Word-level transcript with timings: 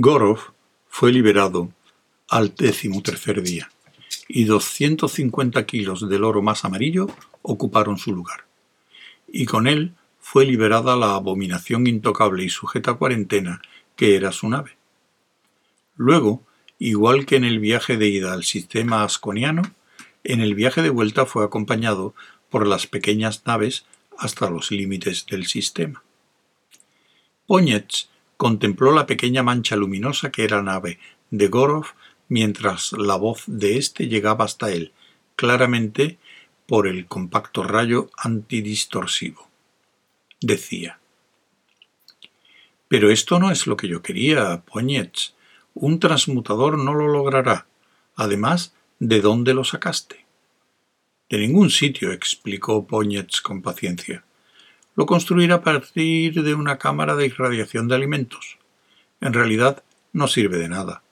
Gorov 0.00 0.38
fue 0.88 1.10
liberado 1.10 1.72
al 2.28 2.52
tercer 2.52 3.42
día, 3.42 3.68
y 4.28 4.44
250 4.44 5.66
kilos 5.66 6.08
del 6.08 6.22
oro 6.22 6.40
más 6.40 6.64
amarillo 6.64 7.08
ocuparon 7.42 7.98
su 7.98 8.14
lugar. 8.14 8.46
Y 9.26 9.46
con 9.46 9.66
él 9.66 9.96
fue 10.20 10.46
liberada 10.46 10.94
la 10.94 11.16
abominación 11.16 11.88
intocable 11.88 12.44
y 12.44 12.48
sujeta 12.48 12.92
a 12.92 12.94
cuarentena 12.94 13.60
que 13.96 14.14
era 14.14 14.30
su 14.30 14.48
nave. 14.48 14.76
Luego, 15.96 16.44
igual 16.78 17.26
que 17.26 17.34
en 17.34 17.44
el 17.44 17.58
viaje 17.58 17.96
de 17.96 18.06
ida 18.06 18.34
al 18.34 18.44
sistema 18.44 19.02
asconiano, 19.02 19.62
en 20.22 20.40
el 20.40 20.54
viaje 20.54 20.80
de 20.80 20.90
vuelta 20.90 21.26
fue 21.26 21.44
acompañado 21.44 22.14
por 22.50 22.68
las 22.68 22.86
pequeñas 22.86 23.42
naves 23.46 23.84
hasta 24.16 24.48
los 24.48 24.70
límites 24.70 25.26
del 25.26 25.46
sistema. 25.46 26.04
Póñez 27.48 28.08
contempló 28.38 28.92
la 28.92 29.04
pequeña 29.04 29.42
mancha 29.42 29.76
luminosa 29.76 30.30
que 30.30 30.44
era 30.44 30.58
la 30.58 30.62
nave 30.62 30.98
de 31.30 31.48
Gorov 31.48 31.88
mientras 32.28 32.92
la 32.92 33.16
voz 33.16 33.42
de 33.46 33.76
éste 33.76 34.06
llegaba 34.06 34.44
hasta 34.44 34.70
él, 34.70 34.92
claramente 35.36 36.18
por 36.66 36.86
el 36.86 37.06
compacto 37.06 37.64
rayo 37.64 38.10
antidistorsivo. 38.16 39.48
Decía 40.40 41.00
Pero 42.86 43.10
esto 43.10 43.38
no 43.40 43.50
es 43.50 43.66
lo 43.66 43.76
que 43.76 43.88
yo 43.88 44.02
quería, 44.02 44.62
Poñetz. 44.62 45.34
Un 45.74 45.98
transmutador 45.98 46.78
no 46.78 46.94
lo 46.94 47.08
logrará. 47.08 47.66
Además, 48.14 48.72
¿de 49.00 49.20
dónde 49.20 49.52
lo 49.52 49.64
sacaste? 49.64 50.26
De 51.28 51.38
ningún 51.38 51.70
sitio, 51.70 52.12
explicó 52.12 52.86
Poñetz 52.86 53.40
con 53.40 53.62
paciencia. 53.62 54.24
Lo 54.98 55.06
construirá 55.06 55.54
a 55.54 55.62
partir 55.62 56.42
de 56.42 56.54
una 56.54 56.76
cámara 56.76 57.14
de 57.14 57.26
irradiación 57.26 57.86
de 57.86 57.94
alimentos. 57.94 58.58
En 59.20 59.32
realidad, 59.32 59.84
no 60.12 60.26
sirve 60.26 60.58
de 60.58 60.68
nada. 60.68 61.04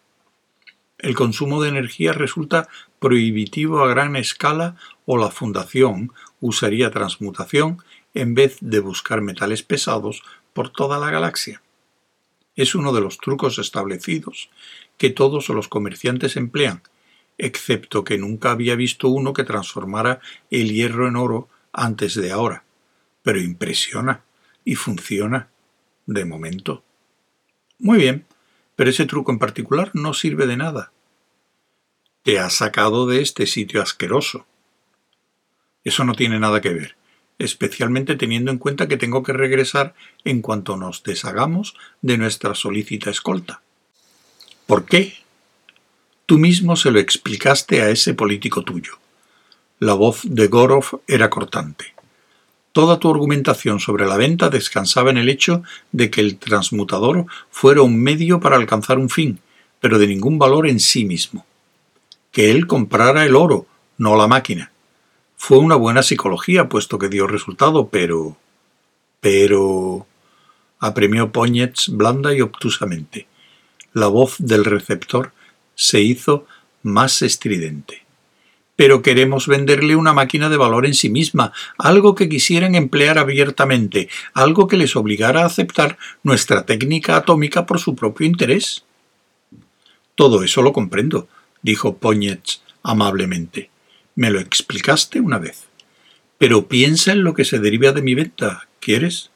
El 0.99 1.15
consumo 1.15 1.63
de 1.63 1.69
energía 1.69 2.13
resulta 2.13 2.69
prohibitivo 2.99 3.85
a 3.85 3.87
gran 3.87 4.17
escala 4.17 4.75
o 5.05 5.19
la 5.19 5.31
Fundación 5.31 6.11
usaría 6.41 6.91
transmutación 6.91 7.79
en 8.13 8.35
vez 8.35 8.57
de 8.61 8.81
buscar 8.81 9.21
metales 9.21 9.63
pesados 9.63 10.25
por 10.53 10.71
toda 10.71 10.99
la 10.99 11.13
galaxia. 11.13 11.63
Es 12.57 12.75
uno 12.75 12.93
de 12.93 13.03
los 13.03 13.19
trucos 13.19 13.61
establecidos 13.61 14.51
que 14.99 15.11
todos 15.11 15.49
los 15.51 15.69
comerciantes 15.69 16.37
emplean, 16.37 16.83
excepto 17.39 18.03
que 18.03 18.19
nunca 18.19 18.51
había 18.51 18.75
visto 18.75 19.07
uno 19.07 19.33
que 19.33 19.45
transformara 19.45 20.19
el 20.51 20.73
hierro 20.73 21.07
en 21.07 21.15
oro 21.15 21.49
antes 21.73 22.17
de 22.17 22.33
ahora. 22.33 22.66
Pero 23.27 23.41
impresiona 23.41 24.23
y 24.65 24.77
funciona, 24.77 25.49
de 26.07 26.25
momento. 26.25 26.85
Muy 27.81 27.99
bien, 27.99 28.25
pero 28.77 28.91
ese 28.91 29.07
truco 29.07 29.33
en 29.33 29.41
particular 29.41 29.91
no 29.95 30.15
sirve 30.15 30.47
de 30.47 30.57
nada. 30.57 30.93
Te 32.23 32.39
ha 32.39 32.51
sacado 32.51 33.09
de 33.09 33.23
este 33.23 33.49
sitio 33.49 33.83
asqueroso. 33.83 34.47
Eso 35.83 36.05
no 36.05 36.13
tiene 36.15 36.39
nada 36.39 36.61
que 36.61 36.73
ver 36.73 36.97
especialmente 37.39 38.17
teniendo 38.17 38.51
en 38.51 38.59
cuenta 38.59 38.89
que 38.89 38.97
tengo 38.97 39.23
que 39.23 39.33
regresar 39.33 39.95
en 40.25 40.41
cuanto 40.41 40.77
nos 40.77 41.03
deshagamos 41.03 41.75
de 42.03 42.19
nuestra 42.19 42.55
solícita 42.55 43.11
escolta. 43.11 43.61
¿Por 44.67 44.87
qué? 44.87 45.15
Tú 46.25 46.39
mismo 46.39 46.77
se 46.77 46.91
lo 46.91 46.99
explicaste 46.99 47.83
a 47.83 47.91
ese 47.91 48.15
político 48.15 48.63
tuyo. 48.63 48.95
La 49.79 49.95
voz 49.95 50.23
de 50.25 50.49
Gorov 50.49 51.03
era 51.07 51.31
cortante. 51.31 51.96
Toda 52.77 52.99
tu 52.99 53.11
argumentación 53.11 53.81
sobre 53.81 54.07
la 54.07 54.19
venta 54.19 54.51
descansaba 54.51 55.09
en 55.09 55.17
el 55.17 55.31
hecho 55.31 55.63
de 55.93 56.11
que 56.11 56.21
el 56.21 56.37
transmutador 56.37 57.25
fuera 57.51 57.81
un 57.81 57.97
medio 57.99 58.39
para 58.39 58.57
alcanzar 58.57 58.99
un 58.99 59.09
fin, 59.09 59.41
pero 59.81 59.99
de 59.99 60.07
ningún 60.07 60.39
valor 60.39 60.69
en 60.69 60.79
sí 60.79 61.07
mismo. 61.07 61.47
Que 62.33 62.51
él 62.51 62.67
comprara 62.67 63.25
el 63.25 63.35
oro, 63.35 63.65
no 63.97 64.15
la 64.15 64.27
máquina 64.27 64.73
fue 65.37 65.59
una 65.59 65.77
buena 65.77 66.03
psicología, 66.03 66.69
puesto 66.69 66.99
que 66.99 67.09
dio 67.09 67.27
resultado, 67.27 67.89
pero... 67.89 68.37
pero... 69.21 70.07
apremió 70.79 71.31
Póñez 71.31 71.89
blanda 71.89 72.35
y 72.35 72.41
obtusamente. 72.41 73.27
La 73.93 74.09
voz 74.09 74.37
del 74.39 74.65
receptor 74.65 75.33
se 75.75 76.01
hizo 76.01 76.47
más 76.83 77.23
estridente. 77.23 78.06
Pero 78.77 79.03
queremos 79.03 79.47
venderle 79.47 79.97
una 79.97 80.13
máquina 80.13 80.49
de 80.49 80.59
valor 80.59 80.87
en 80.87 80.95
sí 80.95 81.09
misma, 81.09 81.53
algo 81.79 82.15
que 82.15 82.29
quisieran 82.29 82.75
emplear 82.75 83.19
abiertamente, 83.19 84.09
algo 84.35 84.69
que 84.69 84.77
les 84.77 84.95
obligara 84.97 85.43
a 85.43 85.47
aceptar 85.47 85.99
nuestra 86.23 86.67
técnica 86.67 87.17
atómica 87.17 87.67
por 87.67 87.81
su 87.81 87.97
propio 87.97 88.27
interés. 88.27 88.85
Todo 90.15 90.43
eso 90.45 90.63
lo 90.63 90.73
comprendo, 90.73 91.29
dijo 91.63 91.97
Póñez 91.97 92.61
amablemente. 92.83 93.71
Me 94.15 94.31
lo 94.31 94.41
explicaste 94.41 95.21
una 95.21 95.39
vez. 95.39 95.65
Pero 96.39 96.69
piensa 96.69 97.13
en 97.13 97.25
lo 97.25 97.35
que 97.35 97.45
se 97.45 97.59
deriva 97.59 97.93
de 97.93 98.03
mi 98.03 98.15
venta, 98.15 98.69
¿quieres? 98.81 99.31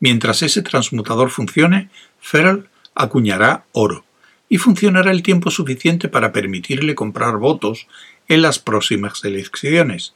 Mientras 0.00 0.42
ese 0.42 0.62
transmutador 0.62 1.30
funcione, 1.30 1.90
Feral 2.20 2.68
acuñará 2.94 3.64
oro 3.72 4.04
y 4.48 4.58
funcionará 4.58 5.12
el 5.12 5.22
tiempo 5.22 5.50
suficiente 5.50 6.08
para 6.08 6.32
permitirle 6.32 6.94
comprar 6.94 7.38
votos 7.38 7.86
en 8.28 8.42
las 8.42 8.58
próximas 8.58 9.24
elecciones. 9.24 10.14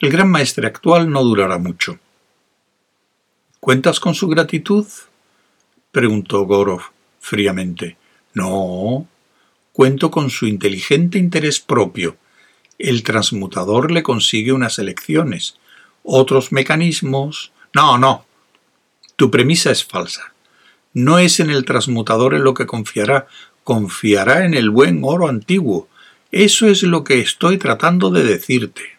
El 0.00 0.10
gran 0.10 0.30
maestre 0.30 0.66
actual 0.66 1.10
no 1.10 1.22
durará 1.22 1.58
mucho. 1.58 1.98
¿Cuentas 3.60 4.00
con 4.00 4.14
su 4.14 4.28
gratitud? 4.28 4.86
preguntó 5.90 6.44
Gorov 6.44 6.82
fríamente. 7.20 7.96
No, 8.34 9.08
cuento 9.72 10.10
con 10.10 10.30
su 10.30 10.46
inteligente 10.46 11.18
interés 11.18 11.60
propio 11.60 12.16
el 12.78 13.02
transmutador 13.02 13.90
le 13.90 14.02
consigue 14.02 14.52
unas 14.52 14.78
elecciones. 14.78 15.56
Otros 16.02 16.52
mecanismos. 16.52 17.52
No, 17.74 17.98
no. 17.98 18.26
Tu 19.16 19.30
premisa 19.30 19.70
es 19.70 19.84
falsa. 19.84 20.34
No 20.92 21.18
es 21.18 21.40
en 21.40 21.50
el 21.50 21.64
transmutador 21.64 22.34
en 22.34 22.44
lo 22.44 22.54
que 22.54 22.66
confiará, 22.66 23.26
confiará 23.64 24.44
en 24.44 24.54
el 24.54 24.70
buen 24.70 25.00
oro 25.02 25.28
antiguo. 25.28 25.88
Eso 26.32 26.66
es 26.66 26.82
lo 26.82 27.04
que 27.04 27.20
estoy 27.20 27.58
tratando 27.58 28.10
de 28.10 28.24
decirte. 28.24 28.98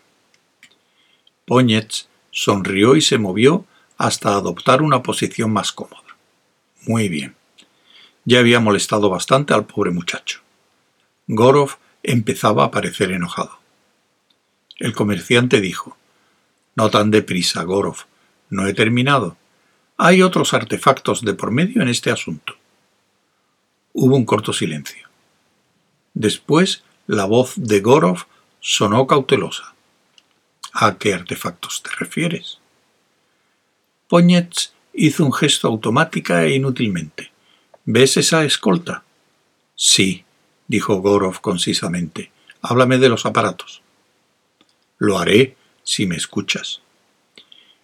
Póñez 1.46 2.08
sonrió 2.32 2.96
y 2.96 3.02
se 3.02 3.18
movió 3.18 3.66
hasta 3.98 4.36
adoptar 4.36 4.82
una 4.82 5.04
posición 5.04 5.52
más 5.52 5.72
cómoda. 5.72 6.16
Muy 6.86 7.10
bien. 7.10 7.36
Ya 8.26 8.40
había 8.40 8.60
molestado 8.60 9.10
bastante 9.10 9.54
al 9.54 9.66
pobre 9.66 9.92
muchacho. 9.92 10.42
Gorov 11.28 11.78
empezaba 12.04 12.66
a 12.66 12.72
parecer 12.72 13.12
enojado. 13.12 13.60
El 14.78 14.94
comerciante 14.94 15.60
dijo 15.60 15.98
No 16.76 16.90
tan 16.90 17.12
deprisa, 17.12 17.64
Gorov. 17.64 18.06
No 18.50 18.68
he 18.68 18.74
terminado. 18.74 19.38
Hay 19.98 20.22
otros 20.22 20.54
artefactos 20.54 21.24
de 21.24 21.34
por 21.34 21.52
medio 21.52 21.82
en 21.82 21.90
este 21.90 22.12
asunto. 22.12 22.56
Hubo 23.94 24.16
un 24.16 24.26
corto 24.26 24.54
silencio. 24.54 25.10
Después 26.14 26.84
la 27.08 27.24
voz 27.24 27.54
de 27.56 27.80
Gorov 27.80 28.26
sonó 28.60 29.08
cautelosa. 29.08 29.74
¿A 30.74 30.98
qué 30.98 31.14
artefactos 31.14 31.82
te 31.82 31.90
refieres? 31.98 32.60
Poñetz 34.10 34.74
hizo 34.94 35.26
un 35.26 35.34
gesto 35.34 35.70
automática 35.70 36.44
e 36.44 36.56
inútilmente. 36.56 37.32
¿Ves 37.86 38.18
esa 38.18 38.44
escolta? 38.44 39.04
Sí, 39.76 40.26
dijo 40.68 40.98
Gorov 40.98 41.40
concisamente. 41.40 42.32
Háblame 42.62 42.98
de 42.98 43.08
los 43.08 43.26
aparatos. 43.26 43.82
Lo 44.98 45.18
haré 45.18 45.56
si 45.84 46.06
me 46.06 46.18
escuchas. 46.18 46.82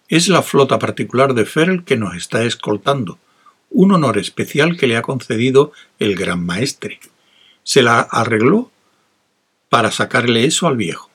Es 0.08 0.28
la 0.28 0.42
flota 0.42 0.78
particular 0.78 1.32
de 1.32 1.46
Ferl 1.46 1.84
que 1.84 1.96
nos 1.96 2.14
está 2.14 2.44
escoltando, 2.44 3.18
un 3.70 3.92
honor 3.92 4.18
especial 4.18 4.76
que 4.76 4.86
le 4.86 4.98
ha 4.98 5.02
concedido 5.02 5.72
el 5.98 6.14
gran 6.14 6.44
maestre. 6.44 7.00
Se 7.62 7.80
la 7.80 8.00
arregló 8.00 8.70
para 9.74 9.90
sacarle 9.90 10.44
eso 10.44 10.68
al 10.68 10.76
viejo. 10.76 11.10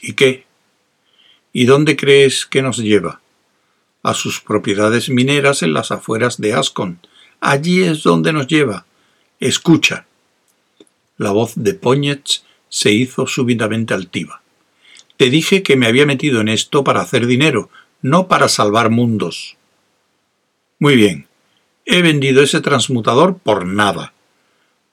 ¿Y 0.00 0.12
qué? 0.12 0.46
¿Y 1.52 1.64
dónde 1.64 1.96
crees 1.96 2.46
que 2.46 2.62
nos 2.62 2.76
lleva? 2.76 3.20
A 4.04 4.14
sus 4.14 4.40
propiedades 4.40 5.08
mineras 5.08 5.64
en 5.64 5.74
las 5.74 5.90
afueras 5.90 6.40
de 6.40 6.54
Ascon. 6.54 7.00
Allí 7.40 7.82
es 7.82 8.04
donde 8.04 8.32
nos 8.32 8.46
lleva. 8.46 8.86
Escucha. 9.40 10.06
La 11.16 11.32
voz 11.32 11.54
de 11.56 11.74
Póñez 11.74 12.44
se 12.68 12.92
hizo 12.92 13.26
súbitamente 13.26 13.94
altiva. 13.94 14.42
Te 15.16 15.28
dije 15.28 15.64
que 15.64 15.74
me 15.74 15.88
había 15.88 16.06
metido 16.06 16.40
en 16.40 16.48
esto 16.48 16.84
para 16.84 17.00
hacer 17.00 17.26
dinero, 17.26 17.68
no 18.00 18.28
para 18.28 18.48
salvar 18.48 18.90
mundos. 18.90 19.56
Muy 20.78 20.94
bien. 20.94 21.26
He 21.84 22.00
vendido 22.00 22.44
ese 22.44 22.60
transmutador 22.60 23.38
por 23.38 23.66
nada. 23.66 24.12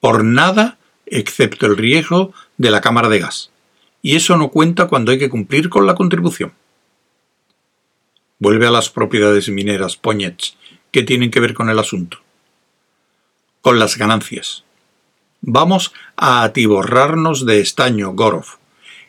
Por 0.00 0.24
nada 0.24 0.76
excepto 1.06 1.66
el 1.66 1.76
riesgo 1.76 2.32
de 2.56 2.70
la 2.70 2.80
cámara 2.80 3.08
de 3.08 3.20
gas. 3.20 3.50
Y 4.02 4.16
eso 4.16 4.36
no 4.36 4.50
cuenta 4.50 4.86
cuando 4.88 5.12
hay 5.12 5.18
que 5.18 5.30
cumplir 5.30 5.68
con 5.68 5.86
la 5.86 5.94
contribución. 5.94 6.52
Vuelve 8.38 8.66
a 8.66 8.70
las 8.70 8.90
propiedades 8.90 9.48
mineras, 9.48 9.96
Poñets, 9.96 10.56
que 10.90 11.02
tienen 11.02 11.30
que 11.30 11.40
ver 11.40 11.54
con 11.54 11.70
el 11.70 11.78
asunto. 11.78 12.18
con 13.62 13.78
las 13.78 13.96
ganancias. 13.96 14.62
Vamos 15.40 15.94
a 16.16 16.42
atiborrarnos 16.42 17.46
de 17.46 17.60
estaño, 17.60 18.12
Gorov. 18.12 18.44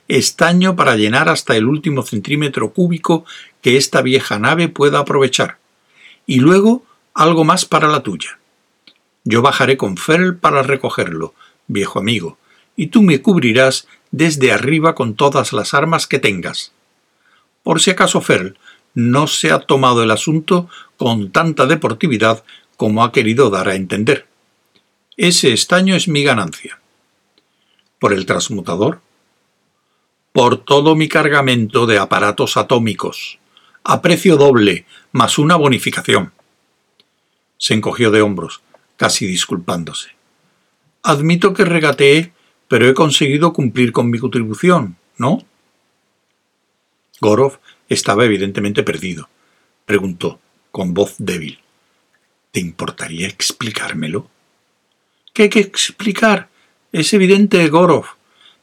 Estaño 0.08 0.78
para 0.78 0.96
llenar 0.96 1.28
hasta 1.28 1.58
el 1.58 1.66
último 1.66 2.04
centímetro 2.04 2.72
cúbico 2.72 3.26
que 3.62 3.76
esta 3.76 4.02
vieja 4.02 4.40
nave 4.40 4.70
pueda 4.70 5.00
aprovechar. 5.00 5.58
Y 6.26 6.40
luego 6.40 6.86
algo 7.14 7.44
más 7.44 7.66
para 7.66 7.90
la 7.90 8.02
tuya. 8.02 8.40
Yo 9.26 9.42
bajaré 9.42 9.76
con 9.76 9.98
Ferl 9.98 10.38
para 10.38 10.64
recogerlo, 10.64 11.34
viejo 11.68 12.00
amigo, 12.00 12.38
y 12.76 12.88
tú 12.88 13.02
me 13.02 13.22
cubrirás 13.22 13.88
desde 14.12 14.52
arriba 14.52 14.96
con 14.96 15.16
todas 15.16 15.54
las 15.54 15.74
armas 15.74 16.08
que 16.08 16.20
tengas. 16.20 16.72
Por 17.64 17.82
si 17.82 17.92
acaso 17.92 18.22
Ferl 18.22 18.58
no 18.94 19.28
se 19.28 19.52
ha 19.52 19.60
tomado 19.60 20.04
el 20.04 20.12
asunto 20.12 20.70
con 20.98 21.32
tanta 21.32 21.66
deportividad 21.66 22.44
como 22.78 23.04
ha 23.04 23.12
querido 23.12 23.50
dar 23.50 23.70
a 23.70 23.76
entender. 23.76 24.28
Ese 25.18 25.54
estaño 25.54 25.96
es 25.96 26.08
mi 26.08 26.24
ganancia. 26.24 26.80
¿Por 28.00 28.14
el 28.14 28.26
transmutador? 28.26 29.02
Por 30.32 30.58
todo 30.58 30.96
mi 30.96 31.08
cargamento 31.08 31.86
de 31.86 31.98
aparatos 31.98 32.58
atómicos, 32.58 33.40
a 33.84 34.02
precio 34.02 34.36
doble, 34.36 34.86
más 35.12 35.38
una 35.38 35.56
bonificación. 35.56 36.34
Se 37.58 37.74
encogió 37.74 38.12
de 38.12 38.22
hombros, 38.22 38.62
casi 38.98 39.26
disculpándose. 39.26 40.15
Admito 41.08 41.54
que 41.54 41.66
regateé, 41.66 42.34
pero 42.68 42.90
he 42.90 42.96
conseguido 42.96 43.54
cumplir 43.54 43.92
con 43.92 44.10
mi 44.10 44.18
contribución, 44.18 44.98
¿no? 45.20 45.38
Gorov 47.22 47.60
estaba 47.90 48.26
evidentemente 48.26 48.82
perdido. 48.82 49.30
Preguntó, 49.86 50.40
con 50.72 50.96
voz 50.96 51.14
débil. 51.20 51.60
¿Te 52.50 52.60
importaría 52.60 53.28
explicármelo? 53.28 54.32
¿Qué 55.32 55.44
hay 55.44 55.50
que 55.50 55.60
explicar? 55.60 56.50
Es 56.92 57.14
evidente, 57.14 57.70
Gorov. 57.70 58.06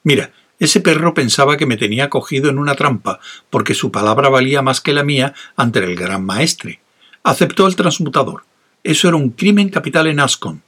Mira, 0.02 0.32
ese 0.58 0.80
perro 0.80 1.14
pensaba 1.14 1.56
que 1.56 1.66
me 1.66 1.76
tenía 1.76 2.10
cogido 2.10 2.50
en 2.50 2.58
una 2.58 2.74
trampa, 2.74 3.20
porque 3.50 3.74
su 3.74 3.92
palabra 3.92 4.30
valía 4.30 4.62
más 4.62 4.80
que 4.80 4.92
la 4.92 5.04
mía 5.04 5.32
ante 5.54 5.78
el 5.78 5.94
gran 5.94 6.24
maestre. 6.24 6.80
Aceptó 7.22 7.68
el 7.68 7.76
transmutador. 7.76 8.42
Eso 8.82 9.06
era 9.06 9.16
un 9.16 9.30
crimen 9.30 9.68
capital 9.68 10.08
en 10.08 10.18
Ascon. 10.18 10.60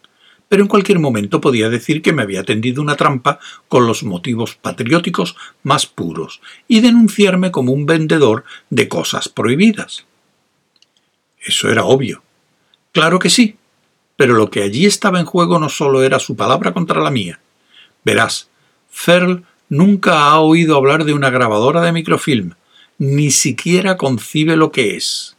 Pero 0.54 0.62
en 0.62 0.68
cualquier 0.68 1.00
momento 1.00 1.40
podía 1.40 1.68
decir 1.68 2.00
que 2.00 2.12
me 2.12 2.22
había 2.22 2.44
tendido 2.44 2.80
una 2.80 2.94
trampa 2.94 3.40
con 3.66 3.88
los 3.88 4.04
motivos 4.04 4.54
patrióticos 4.54 5.34
más 5.64 5.84
puros 5.86 6.40
y 6.68 6.80
denunciarme 6.80 7.50
como 7.50 7.72
un 7.72 7.86
vendedor 7.86 8.44
de 8.70 8.86
cosas 8.88 9.28
prohibidas. 9.28 10.06
Eso 11.40 11.70
era 11.70 11.82
obvio. 11.82 12.22
Claro 12.92 13.18
que 13.18 13.30
sí, 13.30 13.56
pero 14.14 14.34
lo 14.34 14.48
que 14.48 14.62
allí 14.62 14.86
estaba 14.86 15.18
en 15.18 15.26
juego 15.26 15.58
no 15.58 15.68
solo 15.68 16.04
era 16.04 16.20
su 16.20 16.36
palabra 16.36 16.72
contra 16.72 17.02
la 17.02 17.10
mía. 17.10 17.40
Verás, 18.04 18.48
Ferl 18.88 19.42
nunca 19.68 20.20
ha 20.20 20.38
oído 20.38 20.76
hablar 20.76 21.04
de 21.04 21.14
una 21.14 21.30
grabadora 21.30 21.80
de 21.80 21.90
microfilm, 21.90 22.54
ni 22.98 23.32
siquiera 23.32 23.96
concibe 23.96 24.54
lo 24.54 24.70
que 24.70 24.94
es. 24.94 25.36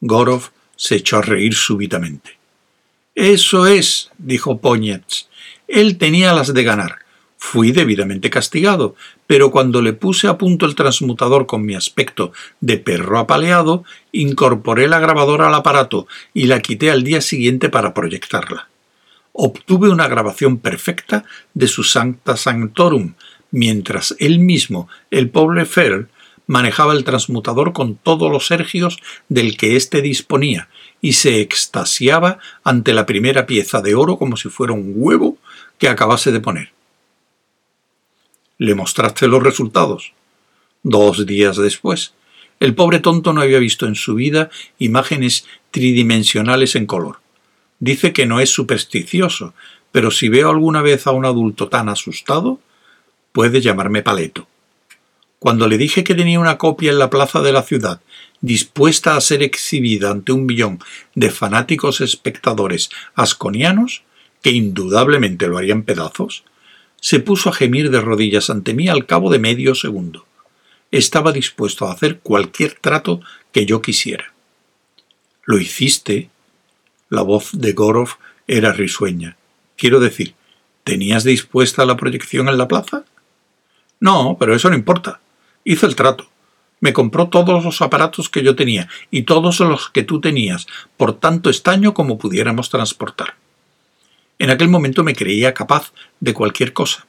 Gorov 0.00 0.52
se 0.76 0.94
echó 0.94 1.16
a 1.16 1.22
reír 1.22 1.56
súbitamente. 1.56 2.35
Eso 3.16 3.66
es, 3.66 4.10
dijo 4.18 4.58
Poñetz. 4.60 5.28
Él 5.68 5.96
tenía 5.96 6.34
las 6.34 6.52
de 6.52 6.62
ganar. 6.62 6.98
Fui 7.38 7.72
debidamente 7.72 8.28
castigado, 8.28 8.94
pero 9.26 9.50
cuando 9.50 9.80
le 9.80 9.94
puse 9.94 10.28
a 10.28 10.36
punto 10.36 10.66
el 10.66 10.74
transmutador 10.74 11.46
con 11.46 11.64
mi 11.64 11.74
aspecto 11.74 12.32
de 12.60 12.76
perro 12.76 13.18
apaleado, 13.18 13.84
incorporé 14.12 14.86
la 14.86 14.98
grabadora 14.98 15.48
al 15.48 15.54
aparato 15.54 16.06
y 16.34 16.44
la 16.44 16.60
quité 16.60 16.90
al 16.90 17.04
día 17.04 17.22
siguiente 17.22 17.70
para 17.70 17.94
proyectarla. 17.94 18.68
Obtuve 19.32 19.88
una 19.88 20.08
grabación 20.08 20.58
perfecta 20.58 21.24
de 21.54 21.68
su 21.68 21.84
Sancta 21.84 22.36
Sanctorum, 22.36 23.14
mientras 23.50 24.14
él 24.18 24.40
mismo, 24.40 24.88
el 25.10 25.30
pobre 25.30 25.64
Ferl, 25.64 26.08
manejaba 26.46 26.92
el 26.92 27.04
transmutador 27.04 27.72
con 27.72 27.96
todos 27.96 28.30
los 28.30 28.46
sergios 28.46 28.98
del 29.30 29.56
que 29.56 29.76
éste 29.76 30.02
disponía 30.02 30.68
y 31.00 31.12
se 31.14 31.40
extasiaba 31.40 32.38
ante 32.64 32.92
la 32.92 33.06
primera 33.06 33.46
pieza 33.46 33.80
de 33.80 33.94
oro 33.94 34.18
como 34.18 34.36
si 34.36 34.48
fuera 34.48 34.72
un 34.72 34.92
huevo 34.96 35.38
que 35.78 35.88
acabase 35.88 36.32
de 36.32 36.40
poner. 36.40 36.72
Le 38.58 38.74
mostraste 38.74 39.28
los 39.28 39.42
resultados. 39.42 40.12
Dos 40.82 41.26
días 41.26 41.56
después, 41.56 42.14
el 42.58 42.74
pobre 42.74 43.00
tonto 43.00 43.32
no 43.32 43.42
había 43.42 43.58
visto 43.58 43.86
en 43.86 43.94
su 43.94 44.14
vida 44.14 44.50
imágenes 44.78 45.46
tridimensionales 45.70 46.74
en 46.74 46.86
color. 46.86 47.20
Dice 47.78 48.12
que 48.12 48.24
no 48.24 48.40
es 48.40 48.50
supersticioso, 48.50 49.52
pero 49.92 50.10
si 50.10 50.28
veo 50.28 50.50
alguna 50.50 50.80
vez 50.80 51.06
a 51.06 51.10
un 51.10 51.26
adulto 51.26 51.68
tan 51.68 51.88
asustado, 51.88 52.60
puede 53.32 53.60
llamarme 53.60 54.02
paleto. 54.02 54.48
Cuando 55.38 55.68
le 55.68 55.76
dije 55.76 56.02
que 56.02 56.14
tenía 56.14 56.40
una 56.40 56.58
copia 56.58 56.90
en 56.90 56.98
la 56.98 57.10
plaza 57.10 57.42
de 57.42 57.52
la 57.52 57.62
ciudad, 57.62 58.00
dispuesta 58.40 59.16
a 59.16 59.20
ser 59.20 59.42
exhibida 59.42 60.10
ante 60.10 60.32
un 60.32 60.46
millón 60.46 60.78
de 61.14 61.30
fanáticos 61.30 62.00
espectadores 62.00 62.90
asconianos, 63.14 64.02
que 64.42 64.50
indudablemente 64.50 65.46
lo 65.46 65.58
harían 65.58 65.82
pedazos, 65.82 66.44
se 67.00 67.20
puso 67.20 67.50
a 67.50 67.52
gemir 67.52 67.90
de 67.90 68.00
rodillas 68.00 68.48
ante 68.50 68.72
mí 68.74 68.88
al 68.88 69.06
cabo 69.06 69.30
de 69.30 69.38
medio 69.38 69.74
segundo. 69.74 70.26
Estaba 70.90 71.32
dispuesto 71.32 71.86
a 71.86 71.92
hacer 71.92 72.20
cualquier 72.20 72.74
trato 72.80 73.20
que 73.52 73.66
yo 73.66 73.82
quisiera. 73.82 74.32
¿Lo 75.44 75.58
hiciste? 75.58 76.30
La 77.08 77.22
voz 77.22 77.50
de 77.52 77.72
Gorov 77.72 78.10
era 78.46 78.72
risueña. 78.72 79.36
Quiero 79.76 80.00
decir, 80.00 80.34
¿tenías 80.84 81.24
dispuesta 81.24 81.84
la 81.84 81.96
proyección 81.96 82.48
en 82.48 82.58
la 82.58 82.68
plaza? 82.68 83.04
No, 84.00 84.36
pero 84.38 84.54
eso 84.54 84.70
no 84.70 84.76
importa. 84.76 85.20
Hizo 85.68 85.86
el 85.86 85.96
trato. 85.96 86.28
Me 86.78 86.92
compró 86.92 87.28
todos 87.28 87.64
los 87.64 87.82
aparatos 87.82 88.28
que 88.28 88.44
yo 88.44 88.54
tenía 88.54 88.88
y 89.10 89.22
todos 89.22 89.58
los 89.58 89.90
que 89.90 90.04
tú 90.04 90.20
tenías, 90.20 90.68
por 90.96 91.18
tanto 91.18 91.50
estaño 91.50 91.92
como 91.92 92.18
pudiéramos 92.18 92.70
transportar. 92.70 93.34
En 94.38 94.50
aquel 94.50 94.68
momento 94.68 95.02
me 95.02 95.16
creía 95.16 95.54
capaz 95.54 95.92
de 96.20 96.34
cualquier 96.34 96.72
cosa. 96.72 97.08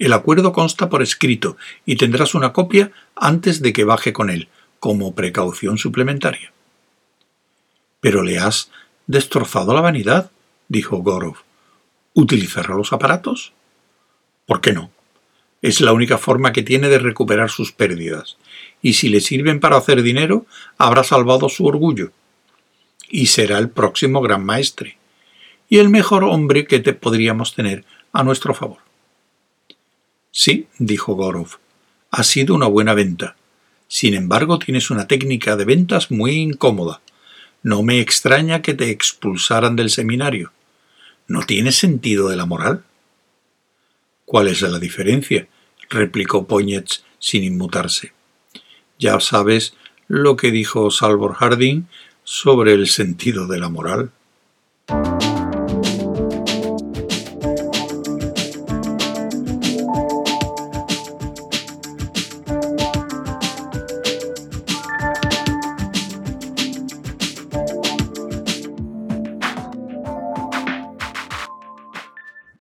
El 0.00 0.12
acuerdo 0.12 0.52
consta 0.52 0.88
por 0.88 1.02
escrito 1.02 1.56
y 1.86 1.94
tendrás 1.94 2.34
una 2.34 2.52
copia 2.52 2.90
antes 3.14 3.62
de 3.62 3.72
que 3.72 3.84
baje 3.84 4.12
con 4.12 4.28
él, 4.28 4.48
como 4.80 5.14
precaución 5.14 5.78
suplementaria. 5.78 6.52
Pero 8.00 8.24
le 8.24 8.40
has 8.40 8.72
destrozado 9.06 9.72
la 9.72 9.82
vanidad, 9.82 10.32
dijo 10.66 10.96
Gorov. 10.96 11.36
¿Utilizará 12.12 12.74
los 12.74 12.92
aparatos? 12.92 13.52
¿Por 14.46 14.60
qué 14.60 14.72
no? 14.72 14.90
Es 15.62 15.80
la 15.80 15.92
única 15.92 16.16
forma 16.16 16.52
que 16.52 16.62
tiene 16.62 16.88
de 16.88 16.98
recuperar 16.98 17.50
sus 17.50 17.72
pérdidas, 17.72 18.36
y 18.80 18.94
si 18.94 19.08
le 19.08 19.20
sirven 19.20 19.60
para 19.60 19.76
hacer 19.76 20.02
dinero, 20.02 20.46
habrá 20.78 21.04
salvado 21.04 21.48
su 21.48 21.66
orgullo. 21.66 22.12
Y 23.10 23.26
será 23.26 23.58
el 23.58 23.68
próximo 23.68 24.22
gran 24.22 24.44
maestre, 24.44 24.96
y 25.68 25.78
el 25.78 25.90
mejor 25.90 26.24
hombre 26.24 26.66
que 26.66 26.80
te 26.80 26.94
podríamos 26.94 27.54
tener 27.54 27.84
a 28.12 28.22
nuestro 28.22 28.54
favor. 28.54 28.78
Sí, 30.32 30.66
dijo 30.78 31.14
Gorov, 31.14 31.58
ha 32.10 32.22
sido 32.24 32.54
una 32.54 32.66
buena 32.66 32.94
venta. 32.94 33.36
Sin 33.88 34.14
embargo, 34.14 34.58
tienes 34.58 34.90
una 34.90 35.08
técnica 35.08 35.56
de 35.56 35.64
ventas 35.64 36.10
muy 36.10 36.32
incómoda. 36.32 37.00
No 37.62 37.82
me 37.82 38.00
extraña 38.00 38.62
que 38.62 38.74
te 38.74 38.90
expulsaran 38.90 39.76
del 39.76 39.90
seminario. 39.90 40.52
¿No 41.26 41.42
tienes 41.42 41.76
sentido 41.76 42.28
de 42.28 42.36
la 42.36 42.46
moral? 42.46 42.84
¿Cuál 44.30 44.46
es 44.46 44.62
la 44.62 44.78
diferencia? 44.78 45.48
replicó 45.88 46.46
Poñetz 46.46 47.02
sin 47.18 47.42
inmutarse. 47.42 48.12
Ya 48.96 49.18
sabes 49.18 49.74
lo 50.06 50.36
que 50.36 50.52
dijo 50.52 50.92
Salvor 50.92 51.34
Harding 51.34 51.88
sobre 52.22 52.74
el 52.74 52.86
sentido 52.86 53.48
de 53.48 53.58
la 53.58 53.70
moral. 53.70 54.12